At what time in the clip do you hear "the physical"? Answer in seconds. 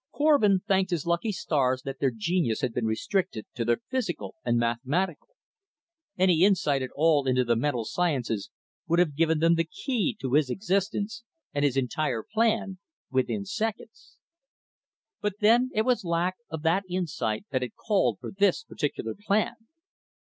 3.63-4.33